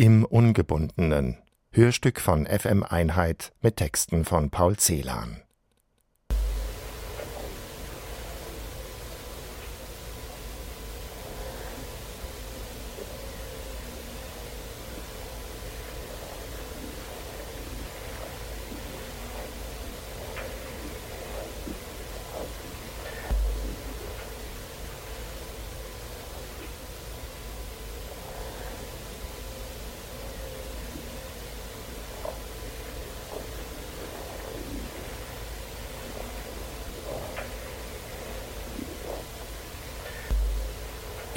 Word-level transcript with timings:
Im 0.00 0.24
Ungebundenen. 0.24 1.38
Hörstück 1.72 2.20
von 2.20 2.46
FM 2.46 2.84
Einheit 2.84 3.52
mit 3.60 3.78
Texten 3.78 4.24
von 4.24 4.48
Paul 4.48 4.76
Celan. 4.76 5.42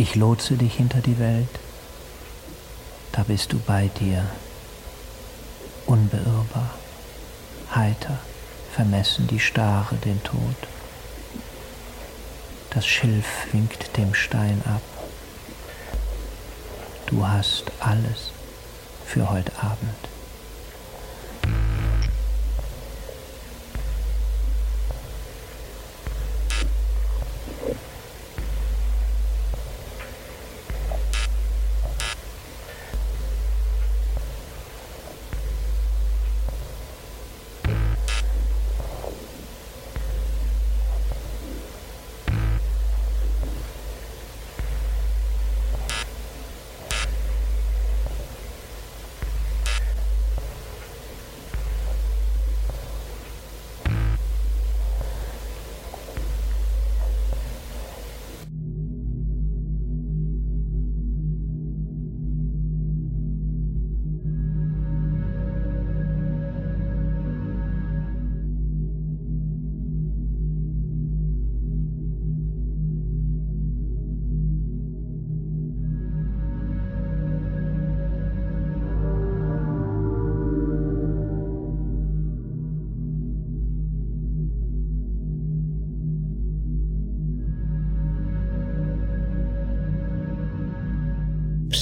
Ich 0.01 0.15
lotse 0.15 0.57
dich 0.57 0.77
hinter 0.77 0.99
die 0.99 1.19
Welt, 1.19 1.59
da 3.11 3.21
bist 3.21 3.53
du 3.53 3.59
bei 3.59 3.87
dir, 3.99 4.25
unbeirrbar, 5.85 6.71
heiter, 7.75 8.17
vermessen 8.73 9.27
die 9.27 9.39
Stare 9.39 9.97
den 9.97 10.23
Tod. 10.23 10.55
Das 12.71 12.87
Schilf 12.87 13.27
winkt 13.51 13.95
dem 13.95 14.15
Stein 14.15 14.63
ab. 14.65 14.81
Du 17.05 17.27
hast 17.27 17.65
alles 17.79 18.31
für 19.05 19.29
heute 19.29 19.51
Abend. 19.61 19.99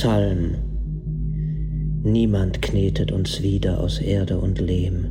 Psalm. 0.02 0.56
Niemand 2.04 2.62
knetet 2.62 3.12
uns 3.12 3.44
wieder 3.44 3.82
aus 3.82 4.00
Erde 4.00 4.38
und 4.38 4.62
Lehm. 4.62 5.10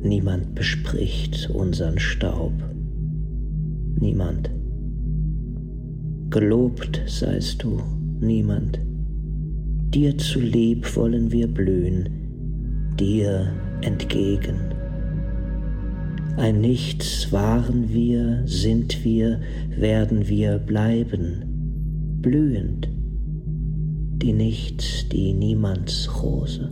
Niemand 0.00 0.54
bespricht 0.54 1.50
unseren 1.50 1.98
Staub. 1.98 2.54
Niemand. 4.00 4.48
Gelobt 6.30 7.02
seist 7.04 7.62
du, 7.64 7.82
niemand. 8.18 8.80
Dir 9.92 10.16
zu 10.16 10.40
lieb 10.40 10.96
wollen 10.96 11.30
wir 11.30 11.46
blühen, 11.46 12.94
dir 12.98 13.52
entgegen. 13.82 14.56
Ein 16.38 16.62
Nichts 16.62 17.30
waren 17.30 17.92
wir, 17.92 18.40
sind 18.46 19.04
wir, 19.04 19.42
werden 19.68 20.28
wir 20.28 20.56
bleiben, 20.56 21.44
blühend 22.22 22.88
die 24.22 24.32
Nichts, 24.32 25.08
die 25.08 25.32
Niemandsrose. 25.32 26.70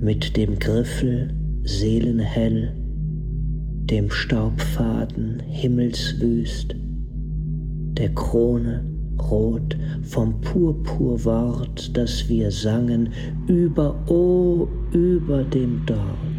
Mit 0.00 0.34
dem 0.38 0.58
Griffel 0.58 1.34
seelenhell, 1.62 2.74
dem 3.84 4.10
Staubfaden 4.10 5.40
himmelswüst, 5.40 6.74
der 7.98 8.14
Krone 8.14 8.86
rot 9.30 9.76
vom 10.02 10.40
Purpurwort, 10.40 11.94
das 11.94 12.26
wir 12.30 12.50
sangen, 12.50 13.10
über, 13.46 14.02
oh, 14.08 14.68
über 14.92 15.44
dem 15.44 15.84
Dorf. 15.84 16.29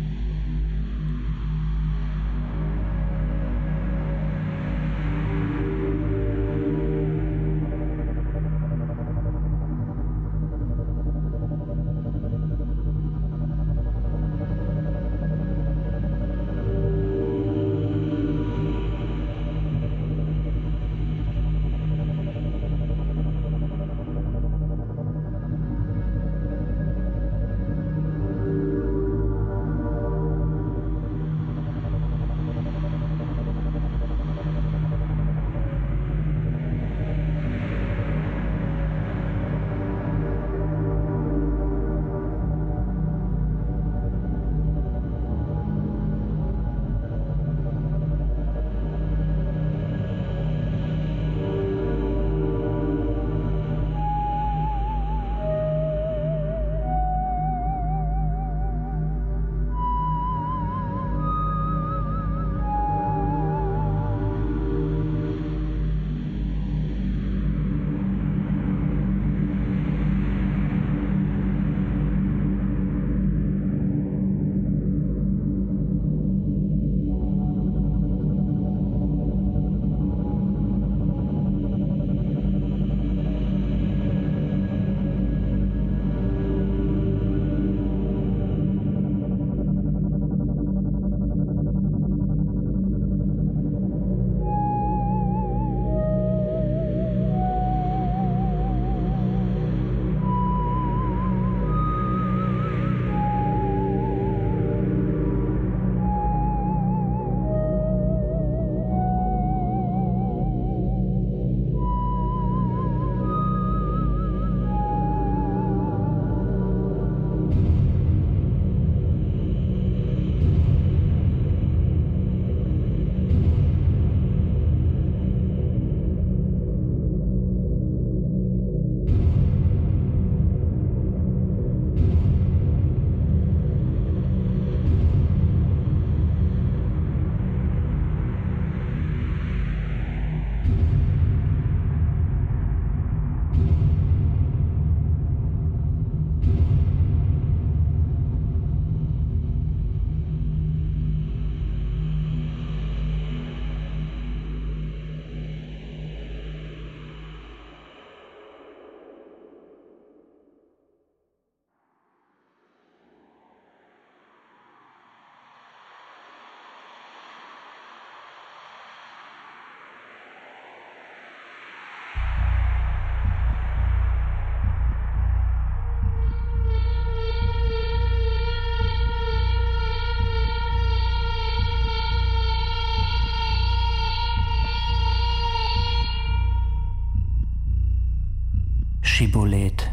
Schibboleth. 189.22 189.88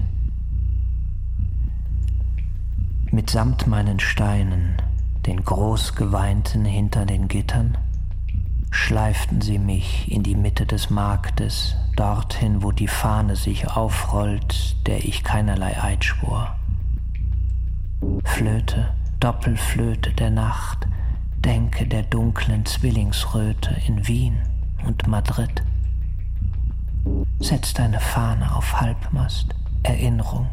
Mitsamt 3.10 3.66
meinen 3.66 4.00
Steinen, 4.00 4.80
den 5.26 5.44
Großgeweinten 5.44 6.64
hinter 6.64 7.04
den 7.04 7.28
Gittern, 7.28 7.76
schleiften 8.70 9.42
sie 9.42 9.58
mich 9.58 10.10
in 10.10 10.22
die 10.22 10.34
Mitte 10.34 10.64
des 10.64 10.88
Marktes, 10.88 11.76
dorthin, 11.94 12.62
wo 12.62 12.72
die 12.72 12.88
Fahne 12.88 13.36
sich 13.36 13.68
aufrollt, 13.68 14.76
der 14.86 15.04
ich 15.04 15.24
keinerlei 15.24 15.78
Eid 15.78 16.06
schwor. 16.06 16.56
Flöte, 18.24 18.94
Doppelflöte 19.20 20.12
der 20.12 20.30
Nacht, 20.30 20.88
denke 21.44 21.86
der 21.86 22.04
dunklen 22.04 22.64
Zwillingsröte 22.64 23.76
in 23.86 24.08
Wien 24.08 24.38
und 24.86 25.06
Madrid. 25.06 25.62
Setz 27.40 27.72
deine 27.72 28.00
Fahne 28.00 28.54
auf 28.56 28.80
Halbmast, 28.80 29.54
Erinnerung, 29.84 30.48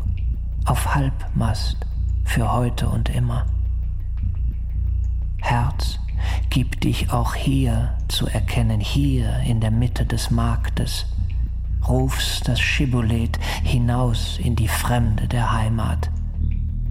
auf 0.65 0.93
Halbmast 0.93 1.77
für 2.23 2.53
heute 2.53 2.87
und 2.87 3.09
immer. 3.09 3.47
Herz, 5.41 5.99
gib 6.51 6.79
dich 6.81 7.11
auch 7.11 7.33
hier 7.33 7.97
zu 8.07 8.27
erkennen, 8.27 8.79
hier 8.79 9.39
in 9.39 9.61
der 9.61 9.71
Mitte 9.71 10.05
des 10.05 10.29
Marktes. 10.29 11.07
Rufst 11.87 12.47
das 12.47 12.59
Schibboleth 12.59 13.39
hinaus 13.63 14.37
in 14.37 14.55
die 14.55 14.67
Fremde 14.67 15.27
der 15.27 15.51
Heimat. 15.51 16.11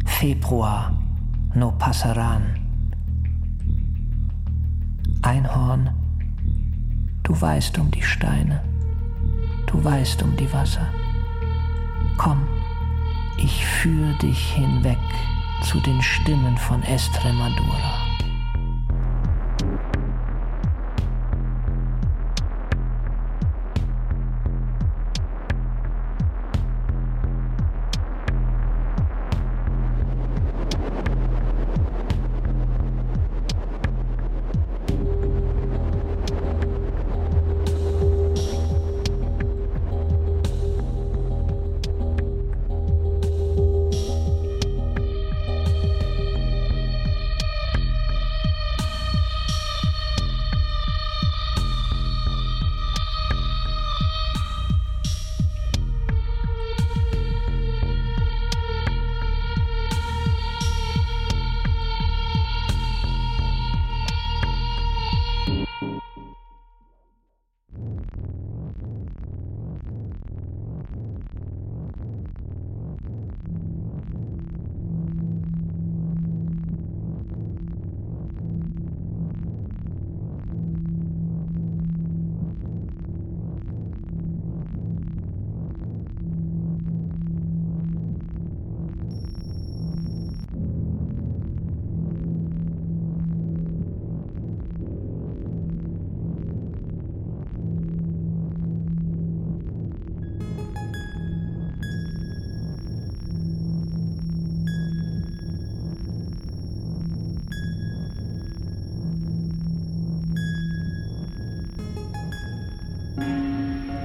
Februar, 0.07 0.93
no 1.55 1.71
passaran. 1.71 2.59
Einhorn, 5.23 5.91
du 7.23 7.41
weißt 7.41 7.79
um 7.79 7.93
die 7.93 8.03
Steine, 8.03 8.61
du 9.75 9.83
weißt 9.83 10.23
um 10.23 10.37
die 10.37 10.53
Wasser. 10.53 10.89
Komm, 12.17 12.47
ich 13.37 13.67
führe 13.67 14.15
dich 14.19 14.53
hinweg 14.53 14.99
zu 15.63 15.81
den 15.81 16.01
Stimmen 16.01 16.57
von 16.57 16.83
Estremadura. 16.85 18.14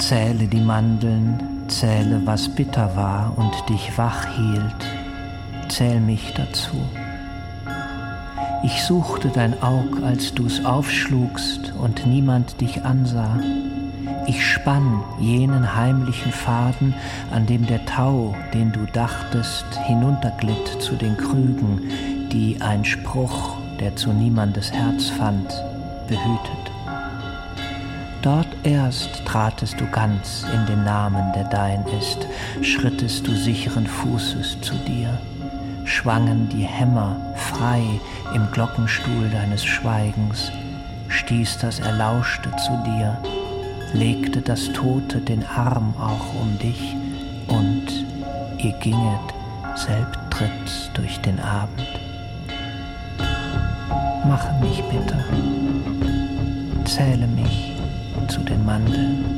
Zähle 0.10 0.48
die 0.48 0.60
Mandeln, 0.60 1.40
zähle, 1.68 2.20
was 2.26 2.50
bitter 2.50 2.96
war 2.96 3.32
und 3.38 3.54
dich 3.70 3.96
wach 3.96 4.26
hielt, 4.26 4.88
zähl 5.68 6.00
mich 6.00 6.34
dazu. 6.34 6.78
Ich 8.64 8.82
suchte 8.82 9.28
dein 9.28 9.62
Aug, 9.62 10.02
als 10.04 10.34
du's 10.34 10.66
aufschlugst 10.66 11.74
und 11.80 12.08
niemand 12.08 12.60
dich 12.60 12.84
ansah. 12.84 13.40
Ich 14.26 14.44
spann 14.44 15.04
jenen 15.20 15.76
heimlichen 15.76 16.32
Faden, 16.32 16.96
an 17.32 17.46
dem 17.46 17.68
der 17.68 17.86
Tau, 17.86 18.34
den 18.56 18.72
du 18.72 18.88
dachtest, 18.92 19.68
hinunterglitt 19.86 20.82
zu 20.82 20.96
den 20.96 21.18
Krügen, 21.18 21.84
die 22.32 22.60
ein 22.62 22.84
Spruch, 22.84 23.58
der 23.80 23.96
zu 23.96 24.12
niemandes 24.12 24.72
Herz 24.72 25.10
fand, 25.10 25.54
behütet. 26.08 26.69
Dort 28.22 28.48
erst 28.64 29.26
tratest 29.26 29.80
du 29.80 29.90
ganz 29.92 30.46
in 30.54 30.66
den 30.66 30.84
Namen, 30.84 31.32
der 31.34 31.46
dein 31.46 31.86
ist, 32.00 32.28
schrittest 32.62 33.26
du 33.26 33.34
sicheren 33.34 33.88
Fußes 33.88 34.60
zu 34.60 34.74
dir, 34.86 35.18
schwangen 35.86 36.50
die 36.50 36.64
Hämmer 36.64 37.16
frei 37.36 37.82
im 38.36 38.52
Glockenstuhl 38.52 39.30
deines 39.32 39.64
Schweigens, 39.64 40.52
stieß 41.08 41.60
das 41.60 41.80
Erlauschte 41.80 42.52
zu 42.58 42.78
dir, 42.86 43.18
legte 43.94 44.42
das 44.42 44.66
Tote 44.74 45.22
den 45.22 45.46
Arm 45.46 45.94
auch 45.98 46.42
um 46.42 46.60
dich 46.60 46.96
und 47.48 48.06
ihr 48.58 48.74
ginget 48.80 49.34
selbtritts 49.76 50.90
durch 50.94 51.22
den 51.22 51.40
Abend. 51.40 51.88
Mache 54.28 54.54
mich 54.62 54.84
bitte, 54.84 55.24
zähle 56.84 57.26
mich 57.26 57.79
zu 58.30 58.42
den 58.42 58.64
Mandeln. 58.64 59.29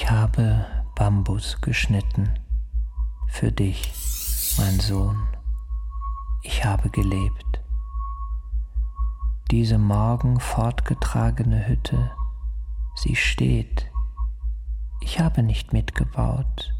Ich 0.00 0.08
habe 0.08 0.64
Bambus 0.94 1.60
geschnitten. 1.60 2.30
Für 3.26 3.50
dich, 3.50 3.92
mein 4.56 4.78
Sohn. 4.78 5.26
Ich 6.44 6.64
habe 6.64 6.88
gelebt. 6.88 7.60
Diese 9.50 9.76
morgen 9.76 10.38
fortgetragene 10.38 11.66
Hütte, 11.66 12.12
sie 12.94 13.16
steht. 13.16 13.90
Ich 15.00 15.18
habe 15.18 15.42
nicht 15.42 15.72
mitgebaut. 15.72 16.72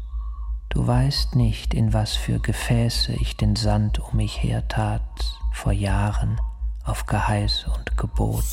Du 0.69 0.87
weißt 0.87 1.35
nicht, 1.35 1.73
in 1.73 1.91
was 1.91 2.15
für 2.15 2.39
Gefäße 2.39 3.11
ich 3.11 3.35
den 3.35 3.57
Sand 3.57 3.99
um 3.99 4.15
mich 4.15 4.41
her 4.41 4.69
tat 4.69 5.33
vor 5.51 5.73
Jahren 5.73 6.39
auf 6.85 7.05
Geheiß 7.05 7.65
und 7.67 7.97
Gebot. 7.97 8.45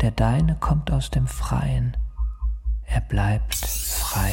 Der 0.00 0.10
deine 0.10 0.56
kommt 0.56 0.90
aus 0.90 1.10
dem 1.10 1.28
Freien, 1.28 1.96
er 2.92 3.00
bleibt 3.00 3.54
frei. 3.54 4.32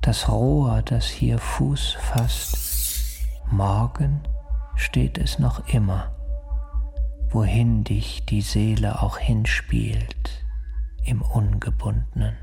Das 0.00 0.28
Rohr, 0.28 0.82
das 0.82 1.06
hier 1.06 1.38
Fuß 1.38 1.96
fasst, 2.00 2.58
morgen 3.50 4.22
steht 4.74 5.18
es 5.18 5.38
noch 5.38 5.68
immer, 5.68 6.12
wohin 7.30 7.84
dich 7.84 8.24
die 8.24 8.42
Seele 8.42 9.02
auch 9.02 9.18
hinspielt 9.18 10.44
im 11.04 11.22
Ungebundenen. 11.22 12.36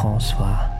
François. 0.00 0.79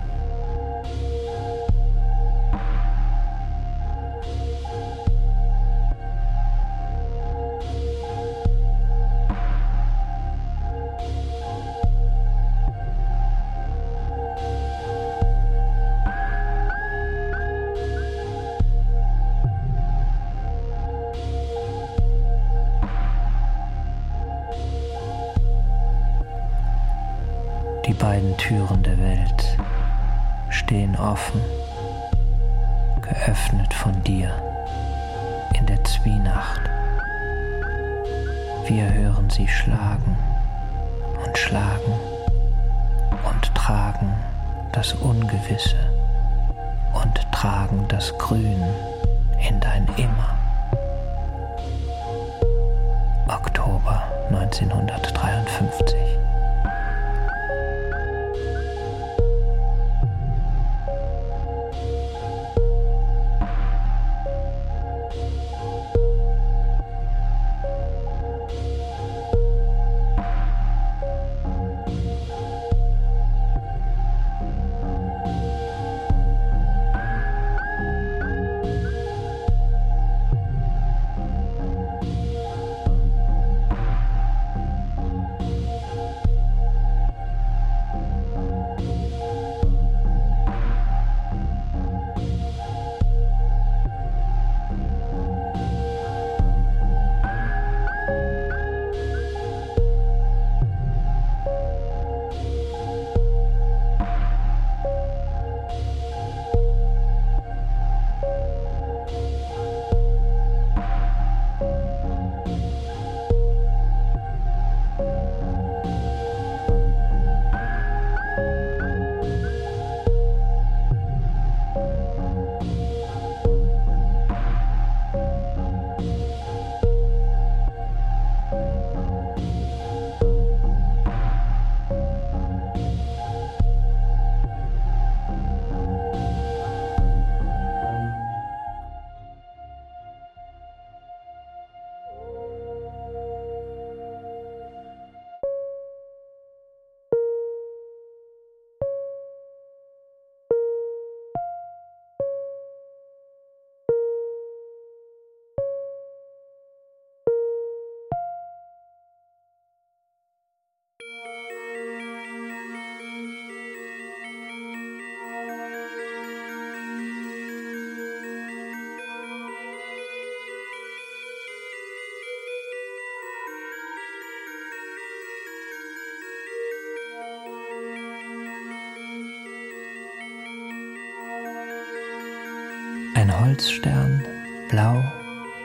Ein 183.30 183.46
Holzstern, 183.46 184.24
blau, 184.68 185.04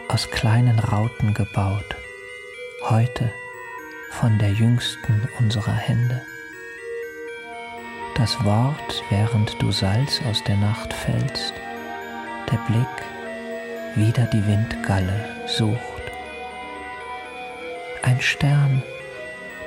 aus 0.08 0.30
kleinen 0.30 0.78
Rauten 0.78 1.34
gebaut, 1.34 1.96
heute 2.84 3.34
von 4.12 4.38
der 4.38 4.52
jüngsten 4.52 5.28
unserer 5.40 5.74
Hände. 5.74 6.22
Das 8.14 8.44
Wort, 8.44 9.04
während 9.10 9.60
du 9.60 9.72
Salz 9.72 10.22
aus 10.30 10.44
der 10.44 10.58
Nacht 10.58 10.94
fällst, 10.94 11.56
der 12.52 12.60
Blick, 12.68 12.86
wieder 13.96 14.26
die 14.26 14.46
Windgalle 14.46 15.26
sucht. 15.48 15.80
Ein 18.04 18.22
Stern, 18.22 18.84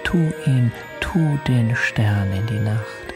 tu 0.05 0.33
ihn, 0.47 0.71
tu 1.01 1.37
den 1.49 1.75
Stern 1.75 2.33
in 2.33 2.47
die 2.47 2.61
Nacht, 2.61 3.08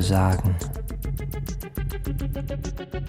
hörte 0.00 0.02
sagen, 0.02 0.56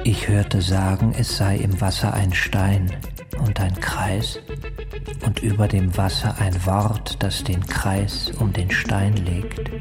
ich 0.03 0.27
hörte 0.27 0.61
sagen, 0.61 1.15
es 1.17 1.37
sei 1.37 1.55
im 1.57 1.79
Wasser 1.79 2.13
ein 2.13 2.33
Stein 2.33 2.91
und 3.39 3.59
ein 3.61 3.73
Kreis 3.75 4.39
und 5.25 5.41
über 5.41 5.67
dem 5.69 5.95
Wasser 5.95 6.35
ein 6.39 6.65
Wort, 6.65 7.15
das 7.23 7.43
den 7.45 7.65
Kreis 7.65 8.31
um 8.39 8.51
den 8.51 8.69
Stein 8.69 9.15
legt. 9.15 9.71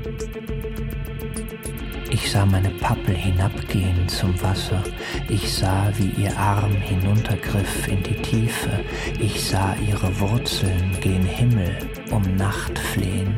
Ich 2.12 2.30
sah 2.30 2.46
meine 2.46 2.70
Pappel 2.70 3.16
hinabgehen 3.16 4.08
zum 4.08 4.40
Wasser. 4.40 4.82
Ich 5.28 5.52
sah, 5.52 5.90
wie 5.96 6.10
ihr 6.22 6.36
Arm 6.36 6.72
hinuntergriff 6.72 7.88
in 7.88 8.02
die 8.04 8.22
Tiefe. 8.22 8.70
Ich 9.18 9.42
sah 9.42 9.74
ihre 9.88 10.20
Wurzeln 10.20 10.96
gen 11.00 11.24
Himmel 11.24 11.76
um 12.10 12.22
Nacht 12.36 12.78
flehen. 12.78 13.34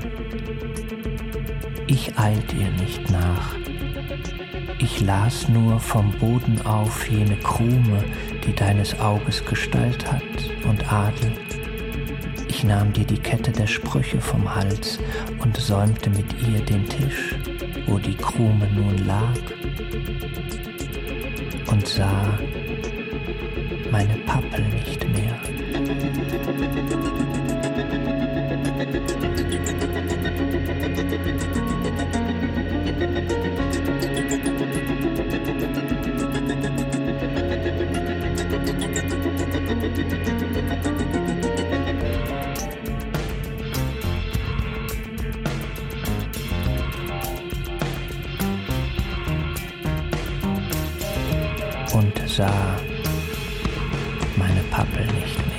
Ich 1.87 2.19
eilt 2.19 2.53
ihr 2.55 2.71
nicht 2.83 3.11
nach. 3.11 3.62
Ich 4.83 5.01
las 5.01 5.49
nur 5.49 5.79
vom 5.79 6.11
Boden 6.19 6.61
auf 6.67 7.09
jene 7.09 7.37
Krume, 7.37 8.03
die 8.45 8.53
deines 8.53 8.99
Auges 8.99 9.45
Gestalt 9.45 10.11
hat 10.11 10.23
und 10.69 10.93
Adel. 10.93 11.33
Ich 12.49 12.65
nahm 12.65 12.93
dir 12.93 13.05
die 13.05 13.19
Kette 13.19 13.53
der 13.53 13.69
Sprüche 13.69 14.21
vom 14.21 14.53
Hals 14.53 14.99
und 15.39 15.57
säumte 15.57 16.11
mit 16.11 16.27
ihr 16.49 16.59
den 16.65 16.89
Tisch, 16.89 17.37
wo 17.87 17.99
die 17.99 18.17
Krume 18.17 18.67
nun 18.75 19.07
lag, 19.07 19.39
und 21.71 21.87
sah 21.87 22.37
meine 23.93 24.17
Pappel 24.27 24.65
und 51.93 52.13
sah 52.27 52.81
meine 54.37 54.63
Pappel 54.71 55.05
nicht 55.15 55.39
mehr. 55.49 55.53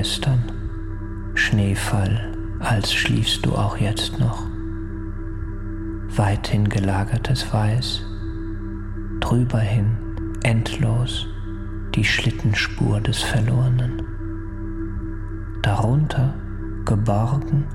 Gestern, 0.00 0.42
Schneefall, 1.34 2.32
als 2.58 2.90
schliefst 2.90 3.44
du 3.44 3.52
auch 3.52 3.76
jetzt 3.76 4.18
noch, 4.18 4.46
weithin 6.16 6.66
gelagertes 6.70 7.52
Weiß, 7.52 8.02
drüber 9.20 9.58
hin, 9.58 9.98
endlos, 10.42 11.26
die 11.94 12.04
Schlittenspur 12.04 13.02
des 13.02 13.18
Verlorenen, 13.22 14.02
darunter, 15.60 16.32
geborgen, 16.86 17.66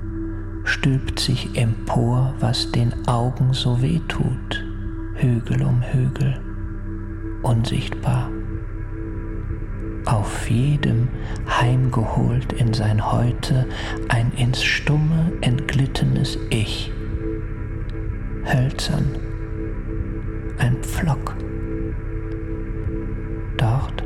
stülpt 0.64 1.20
sich 1.20 1.56
empor, 1.56 2.34
was 2.40 2.72
den 2.72 2.92
Augen 3.06 3.52
so 3.52 3.80
weh 3.80 4.00
tut, 4.08 4.64
Hügel 5.14 5.62
um 5.62 5.80
Hügel, 5.80 6.40
unsichtbar. 7.44 8.28
Auf 10.06 10.48
jedem 10.48 11.08
heimgeholt 11.46 12.52
in 12.54 12.72
sein 12.72 13.12
Heute 13.12 13.66
ein 14.08 14.32
ins 14.32 14.64
Stumme 14.64 15.32
entglittenes 15.42 16.38
Ich, 16.48 16.90
hölzern, 18.44 19.18
ein 20.58 20.76
Pflock. 20.82 21.36
Dort 23.58 24.02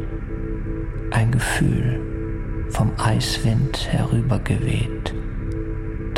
ein 1.12 1.30
Gefühl 1.30 2.00
vom 2.70 2.90
Eiswind 2.98 3.88
herübergeweht 3.92 5.14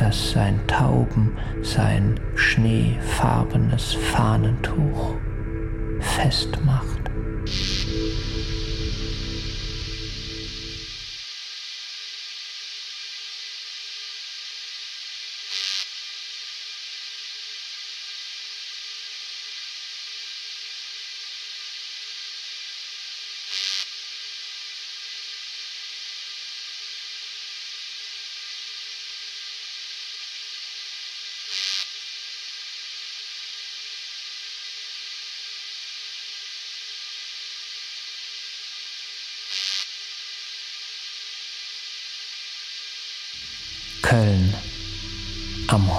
das 0.02 0.32
sein 0.32 0.58
Tauben, 0.66 1.36
sein 1.62 2.18
schneefarbenes 2.34 3.94
Fahnentuch 3.94 5.14
festmacht. 6.00 7.00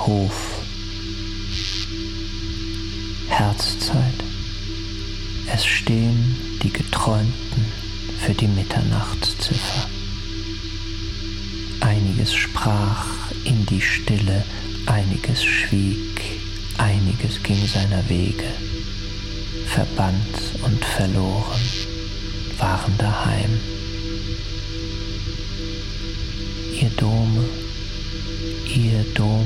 Hof. 0.06 0.62
Herzzeit. 3.30 4.24
Es 5.48 5.66
stehen 5.66 6.36
die 6.62 6.74
Geträumten 6.74 7.66
für 8.20 8.34
die 8.34 8.48
Mitternachtsziffer. 8.48 9.88
Einiges 11.80 12.34
sprach 12.34 13.06
in 13.46 13.66
die 13.66 13.80
Stille, 13.80 14.44
einiges 14.88 15.42
schwieg, 15.44 16.22
einiges 16.78 17.42
ging 17.42 17.66
seiner 17.66 18.08
Wege. 18.10 18.52
Verbannt 19.68 20.38
und 20.64 20.84
verloren 20.84 21.62
waren 22.58 22.98
daheim. 22.98 23.60
Ihr 26.82 26.90
Dome, 26.98 27.46
ihr 28.66 29.04
Dome, 29.14 29.46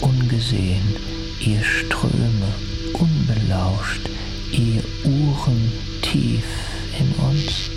ungesehen, 0.00 0.96
ihr 1.40 1.62
Ströme, 1.62 2.54
unbelauscht, 2.92 4.08
ihr 4.52 4.82
Uhren 5.04 5.72
tief 6.02 6.44
in 6.98 7.12
uns. 7.24 7.70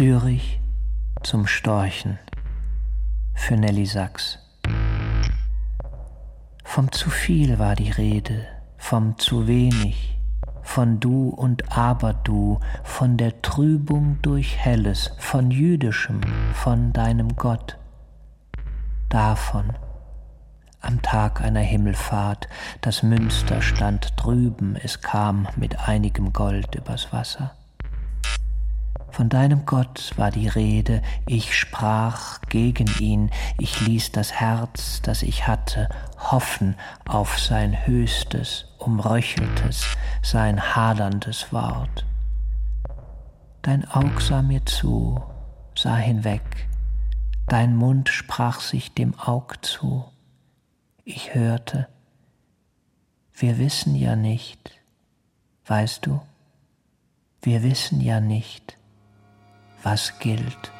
Zürich 0.00 0.58
zum 1.22 1.46
Storchen 1.46 2.18
für 3.34 3.58
Nelly 3.58 3.84
Sachs. 3.84 4.38
Vom 6.64 6.90
zu 6.90 7.10
viel 7.10 7.58
war 7.58 7.76
die 7.76 7.90
Rede, 7.90 8.46
vom 8.78 9.18
zu 9.18 9.46
wenig, 9.46 10.18
von 10.62 11.00
du 11.00 11.28
und 11.28 11.76
aber 11.76 12.14
du, 12.14 12.60
von 12.82 13.18
der 13.18 13.42
Trübung 13.42 14.18
durch 14.22 14.56
Helles, 14.56 15.10
von 15.18 15.50
jüdischem, 15.50 16.22
von 16.54 16.94
deinem 16.94 17.36
Gott. 17.36 17.76
Davon, 19.10 19.74
am 20.80 21.02
Tag 21.02 21.42
einer 21.42 21.60
Himmelfahrt, 21.60 22.48
das 22.80 23.02
Münster 23.02 23.60
stand 23.60 24.14
drüben, 24.16 24.76
es 24.82 25.02
kam 25.02 25.46
mit 25.56 25.78
einigem 25.78 26.32
Gold 26.32 26.74
übers 26.74 27.12
Wasser. 27.12 27.54
Von 29.12 29.28
deinem 29.28 29.66
Gott 29.66 30.12
war 30.16 30.30
die 30.30 30.48
Rede, 30.48 31.02
ich 31.26 31.54
sprach 31.58 32.40
gegen 32.48 32.86
ihn, 33.00 33.30
ich 33.58 33.80
ließ 33.80 34.12
das 34.12 34.32
Herz, 34.32 35.02
das 35.02 35.22
ich 35.22 35.46
hatte, 35.46 35.88
hoffen 36.16 36.76
auf 37.06 37.38
sein 37.38 37.86
höchstes, 37.86 38.66
umröcheltes, 38.78 39.84
sein 40.22 40.74
haderndes 40.74 41.52
Wort. 41.52 42.06
Dein 43.62 43.88
Aug 43.90 44.20
sah 44.20 44.42
mir 44.42 44.64
zu, 44.64 45.20
sah 45.74 45.96
hinweg, 45.96 46.68
dein 47.46 47.76
Mund 47.76 48.08
sprach 48.08 48.60
sich 48.60 48.94
dem 48.94 49.18
Aug 49.18 49.56
zu. 49.62 50.04
Ich 51.04 51.34
hörte, 51.34 51.88
wir 53.34 53.58
wissen 53.58 53.96
ja 53.96 54.16
nicht, 54.16 54.80
weißt 55.66 56.06
du, 56.06 56.20
wir 57.42 57.62
wissen 57.62 58.00
ja 58.00 58.20
nicht, 58.20 58.78
was 59.84 60.12
gilt. 60.18 60.70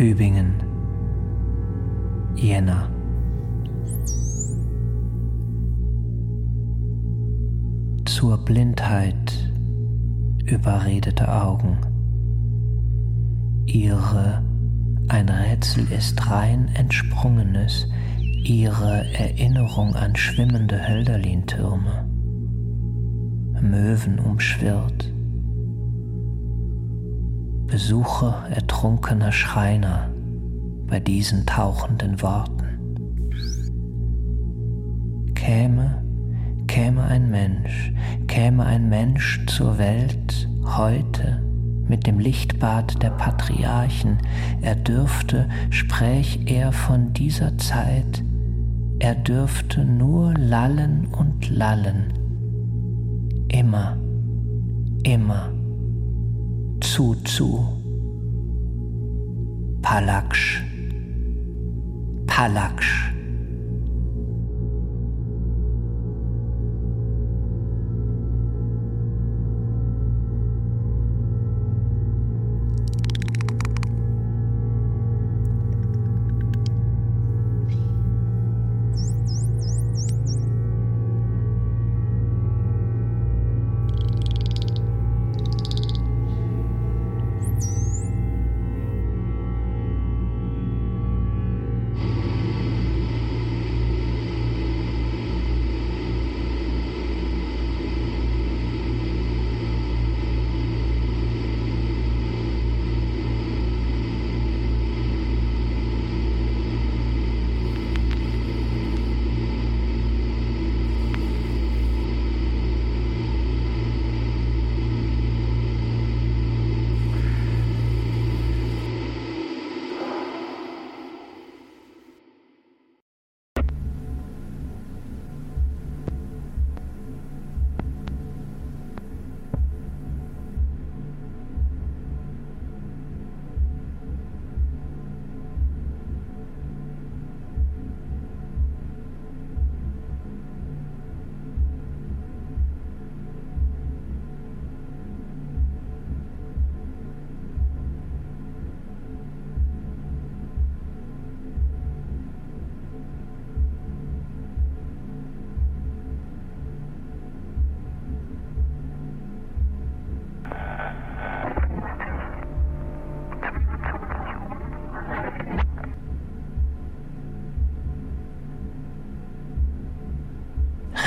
Tübingen, 0.00 0.54
Jänner. 2.34 2.88
Zur 8.06 8.42
Blindheit 8.42 9.52
überredete 10.46 11.30
Augen. 11.30 11.76
Ihre, 13.66 14.42
ein 15.08 15.28
Rätsel 15.28 15.86
ist 15.92 16.30
rein 16.30 16.70
entsprungenes, 16.72 17.86
ihre 18.42 19.04
Erinnerung 19.12 19.94
an 19.96 20.16
schwimmende 20.16 20.88
Hölderlintürme, 20.88 22.08
Möwen 23.60 24.18
umschwirrt, 24.18 25.12
Besuche 27.70 28.34
ertrunkener 28.50 29.30
Schreiner 29.30 30.10
bei 30.88 30.98
diesen 30.98 31.46
tauchenden 31.46 32.20
Worten. 32.20 32.64
Käme, 35.34 36.02
Käme 36.66 37.04
ein 37.04 37.30
Mensch, 37.30 37.92
käme 38.26 38.64
ein 38.64 38.88
Mensch 38.88 39.44
zur 39.46 39.78
Welt 39.78 40.48
heute 40.64 41.42
mit 41.88 42.06
dem 42.06 42.18
Lichtbad 42.18 43.02
der 43.02 43.10
Patriarchen, 43.10 44.18
er 44.60 44.76
dürfte, 44.76 45.48
spräch 45.70 46.40
er 46.46 46.72
von 46.72 47.12
dieser 47.12 47.58
Zeit, 47.58 48.24
er 49.00 49.14
dürfte 49.16 49.84
nur 49.84 50.34
lallen 50.34 51.06
und 51.06 51.50
lallen, 51.50 52.12
immer, 53.48 53.96
immer, 55.02 55.50
zu, 56.90 57.14
zu. 57.22 57.68
Palaksch, 59.80 60.60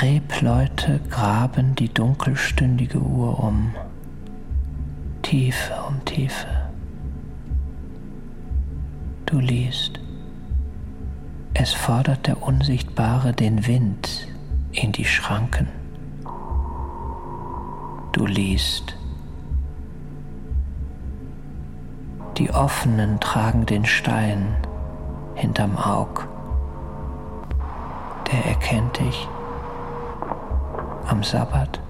Rebleute 0.04 1.00
graben 1.08 1.74
die 1.76 1.88
dunkelstündige 1.88 2.98
Uhr 2.98 3.42
um, 3.42 3.74
Tiefe 5.22 5.72
um 5.88 6.04
Tiefe. 6.04 6.46
Du 9.24 9.38
liest, 9.38 9.98
es 11.54 11.72
fordert 11.72 12.26
der 12.26 12.42
Unsichtbare 12.42 13.32
den 13.32 13.66
Wind 13.66 14.28
in 14.72 14.92
die 14.92 15.06
Schranken. 15.06 15.68
Du 18.12 18.26
liest, 18.26 18.98
die 22.36 22.50
Offenen 22.50 23.20
tragen 23.20 23.64
den 23.64 23.86
Stein 23.86 24.54
hinterm 25.34 25.78
Aug. 25.78 26.28
Der 28.30 28.44
erkennt 28.44 28.98
dich 28.98 29.28
am 31.06 31.22
Sabbat. 31.22 31.83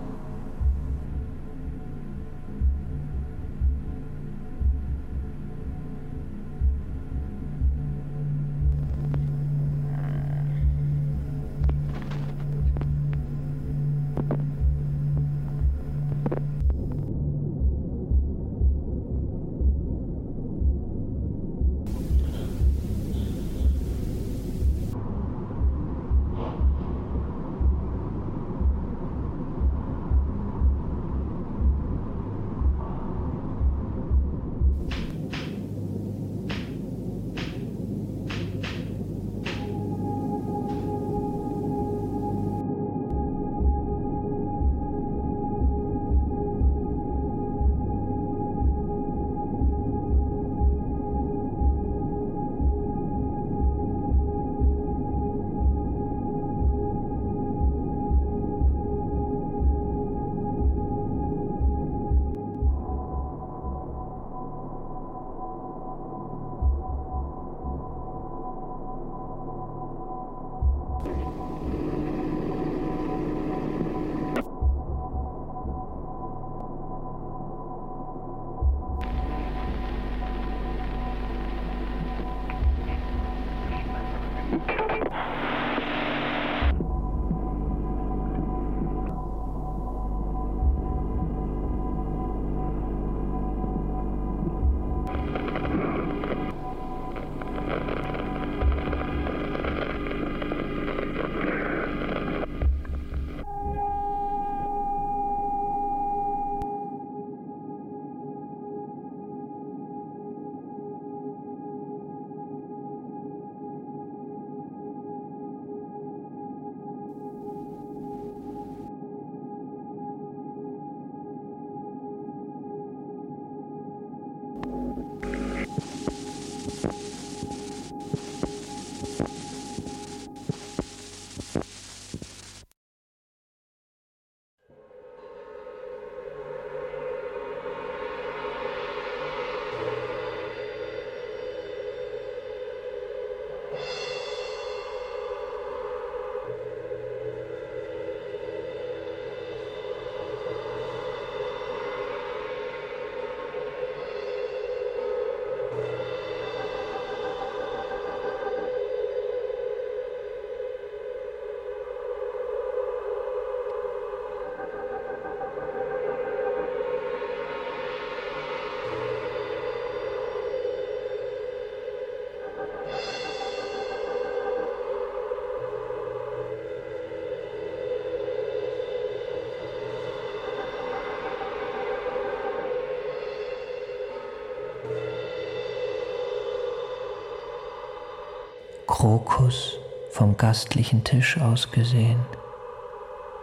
Krokus 189.05 189.79
vom 190.13 190.39
gastlichen 190.39 191.05
Tisch 191.05 191.39
aus 191.39 191.71
gesehen, 191.71 192.25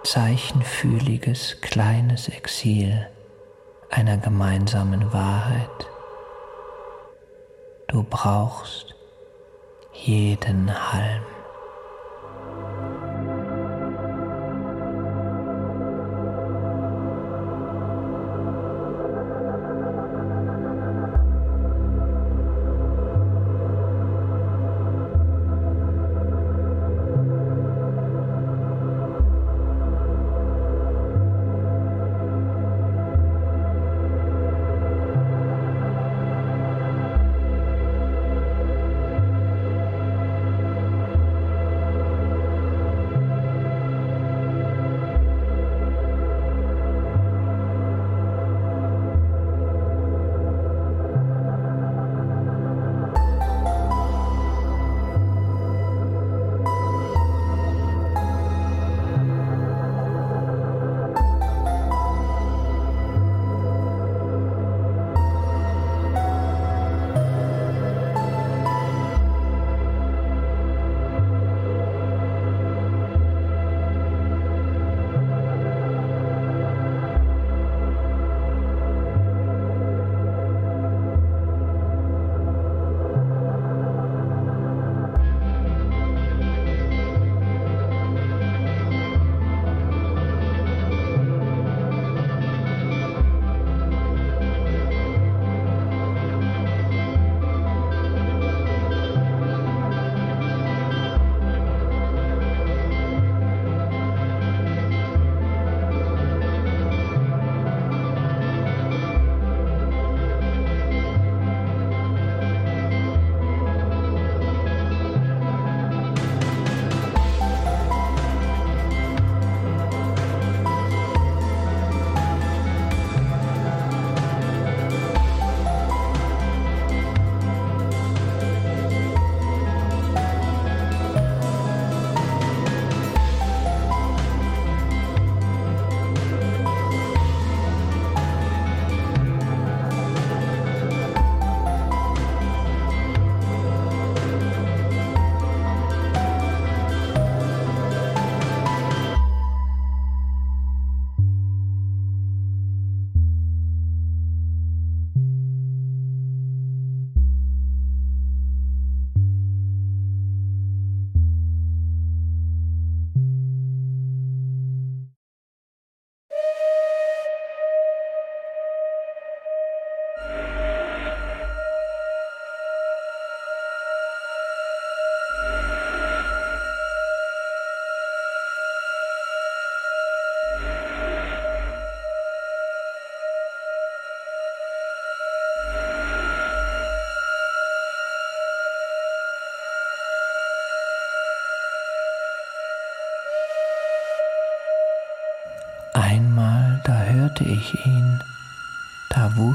zeichenfühliges 0.03 1.62
kleines 1.62 2.30
Exil 2.30 3.07
einer 3.91 4.18
gemeinsamen 4.18 5.14
Wahrheit. 5.14 5.88
Du 7.89 8.01
brauchst 8.01 8.95
jeden 9.93 10.91
Halm. 10.91 11.22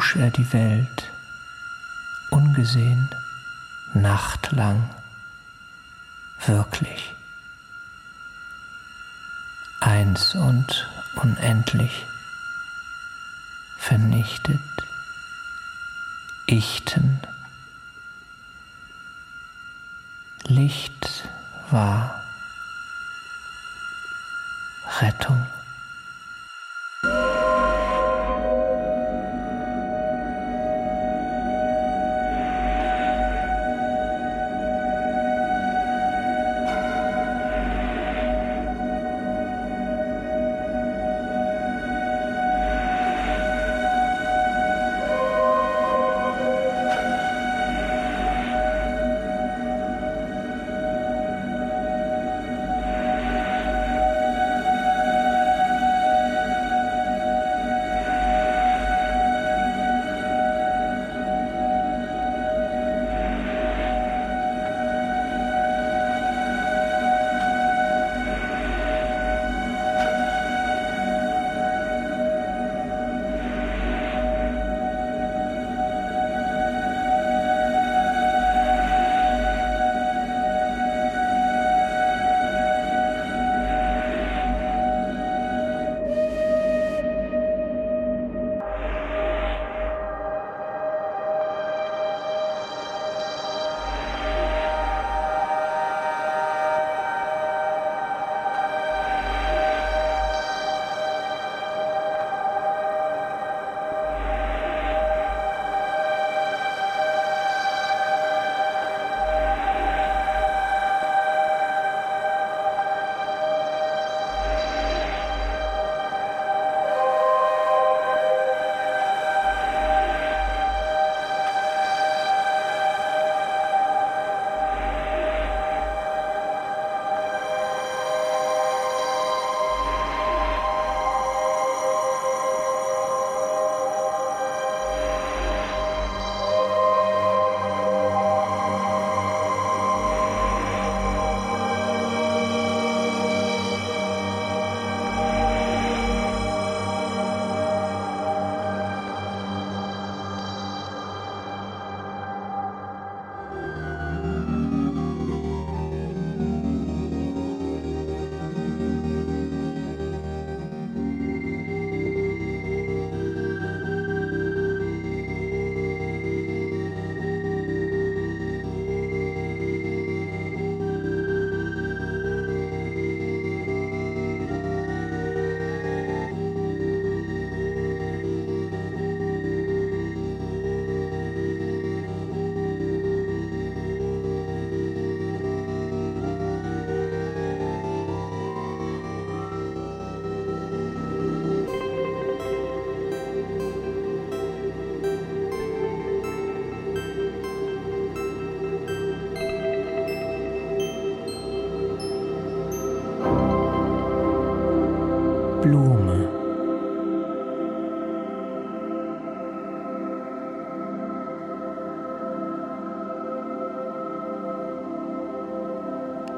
Wusch 0.07 0.17
er 0.17 0.31
die 0.31 0.53
Welt, 0.53 1.11
ungesehen, 2.31 3.09
nachtlang, 3.93 4.89
wirklich. 6.47 7.13
Eins 9.81 10.37
und 10.37 10.89
unendlich, 11.17 12.07
vernichtet, 13.79 14.61
ichten. 16.47 17.21
Licht 20.45 21.25
war 21.71 22.23
Rettung. 25.01 25.47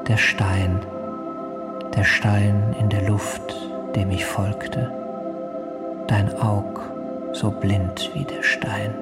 Der 0.09 0.17
Stein, 0.17 0.81
der 1.95 2.03
Stein 2.03 2.75
in 2.79 2.89
der 2.89 3.07
Luft, 3.07 3.55
dem 3.95 4.09
ich 4.09 4.25
folgte, 4.25 4.91
dein 6.07 6.35
Aug 6.41 6.81
so 7.31 7.51
blind 7.51 8.09
wie 8.15 8.23
der 8.23 8.41
Stein. 8.41 8.95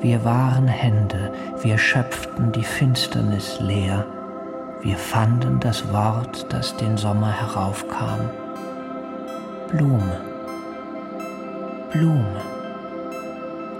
Wir 0.00 0.24
waren 0.24 0.68
Hände, 0.68 1.32
wir 1.60 1.78
schöpften 1.78 2.52
die 2.52 2.62
Finsternis 2.62 3.58
leer, 3.58 4.06
wir 4.82 4.96
fanden 4.96 5.58
das 5.58 5.92
Wort, 5.92 6.46
das 6.50 6.76
den 6.76 6.96
Sommer 6.96 7.32
heraufkam. 7.32 8.20
Blume, 9.68 10.20
Blume, 11.90 12.40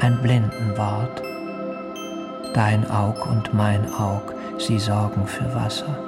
ein 0.01 0.19
Blindenwort. 0.21 1.23
Dein 2.55 2.91
Aug 2.91 3.31
und 3.31 3.55
mein 3.55 3.87
Aug, 3.95 4.35
sie 4.59 4.79
sorgen 4.79 5.27
für 5.27 5.55
Wasser. 5.55 5.99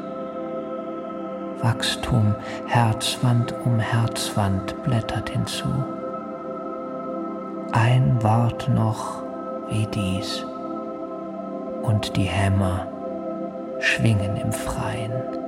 Wachstum, 1.62 2.34
Herzwand 2.66 3.54
um 3.64 3.78
Herzwand 3.78 4.82
blättert 4.82 5.30
hinzu. 5.30 5.68
Ein 7.72 8.22
Wort 8.22 8.68
noch 8.68 9.22
wie 9.68 9.86
dies, 9.86 10.44
und 11.82 12.16
die 12.16 12.24
Hämmer 12.24 12.86
schwingen 13.80 14.36
im 14.36 14.52
Freien. 14.52 15.39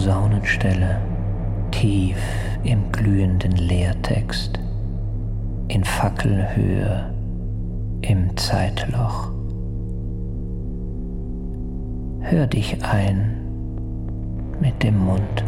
Posaunenstelle 0.00 0.98
tief 1.72 2.16
im 2.64 2.90
glühenden 2.90 3.52
Leertext, 3.52 4.58
in 5.68 5.84
Fackelhöhe 5.84 7.12
im 8.00 8.34
Zeitloch. 8.34 9.30
Hör 12.20 12.46
dich 12.46 12.82
ein 12.82 13.42
mit 14.58 14.82
dem 14.82 15.04
Mund. 15.04 15.44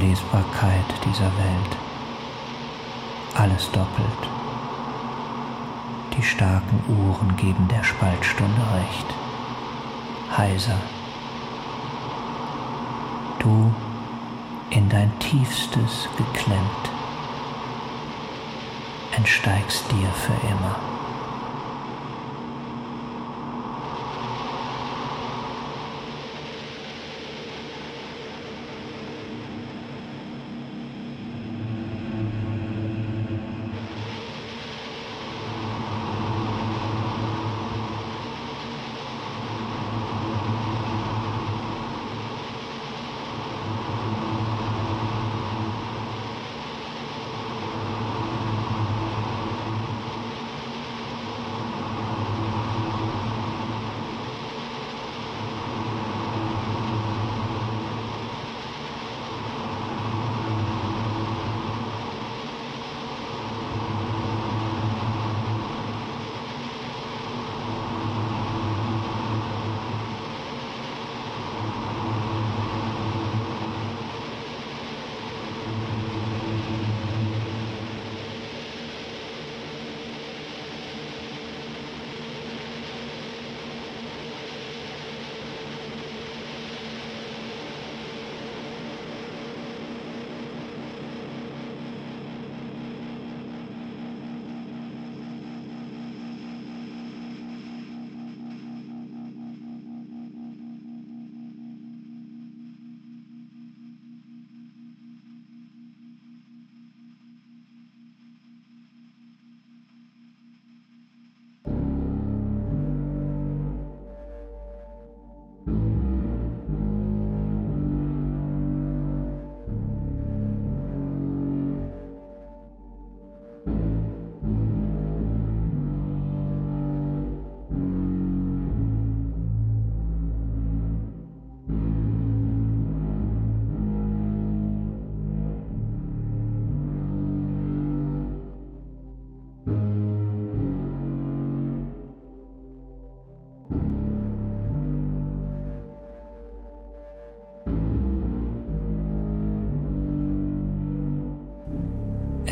Unlesbarkeit 0.00 0.84
dieser 1.04 1.24
Welt. 1.24 1.76
Alles 3.34 3.68
doppelt. 3.72 4.28
Die 6.16 6.22
starken 6.22 6.80
Uhren 6.88 7.36
geben 7.36 7.66
der 7.66 7.82
Spaltstunde 7.82 8.60
recht. 8.76 9.06
Heiser. 10.36 10.78
Du 13.40 13.72
in 14.70 14.88
dein 14.88 15.18
Tiefstes 15.18 16.08
geklemmt, 16.16 16.90
entsteigst 19.16 19.84
dir 19.90 20.08
für 20.12 20.46
immer. 20.46 20.87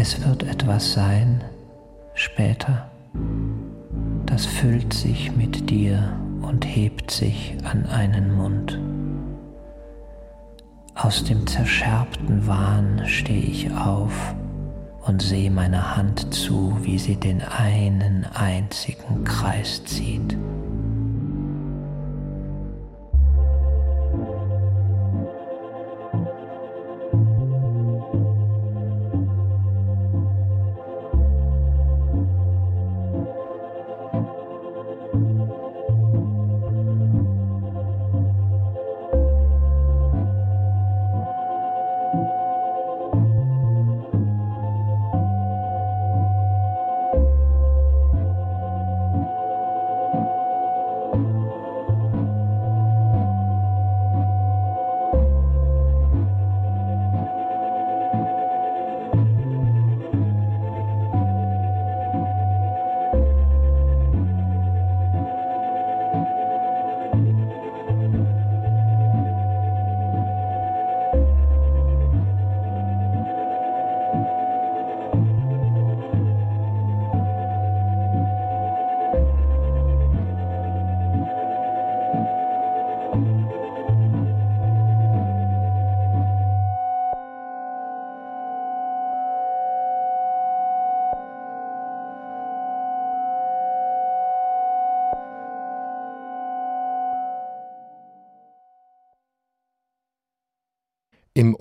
Es 0.09 0.25
wird 0.25 0.45
etwas 0.45 0.93
sein, 0.93 1.43
später, 2.15 2.89
das 4.25 4.47
füllt 4.47 4.95
sich 4.95 5.35
mit 5.35 5.69
dir 5.69 6.17
und 6.43 6.65
hebt 6.65 7.11
sich 7.11 7.57
an 7.65 7.87
einen 7.87 8.37
Mund. 8.37 8.79
Aus 10.95 11.25
dem 11.25 11.45
zerscherbten 11.49 12.47
Wahn 12.47 13.03
stehe 13.07 13.43
ich 13.43 13.69
auf 13.73 14.37
und 15.05 15.23
sehe 15.23 15.51
meiner 15.51 15.97
Hand 15.97 16.33
zu, 16.33 16.79
wie 16.83 17.01
sie 17.01 17.17
den 17.17 17.43
einen 17.43 18.27
einzigen 18.33 19.25
Kreis 19.25 19.83
zieht. 19.87 20.37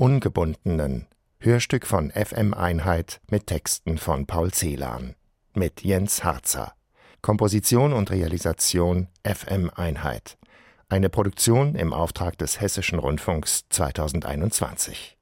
Ungebundenen. 0.06 1.08
Hörstück 1.40 1.88
von 1.88 2.12
FM 2.12 2.54
Einheit 2.54 3.22
mit 3.32 3.48
Texten 3.48 3.98
von 3.98 4.28
Paul 4.28 4.52
Celan. 4.52 5.16
Mit 5.56 5.82
Jens 5.82 6.24
Harzer. 6.24 6.76
Komposition 7.24 7.92
und 7.92 8.12
Realisation 8.12 9.08
FM 9.24 9.72
Einheit. 9.74 10.38
Eine 10.90 11.10
Produktion 11.10 11.74
im 11.74 11.92
Auftrag 11.92 12.38
des 12.38 12.62
Hessischen 12.62 13.00
Rundfunks 13.00 13.66
2021. 13.72 15.15